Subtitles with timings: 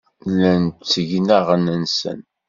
[0.33, 2.19] Llan ttgen aɣan-nsen.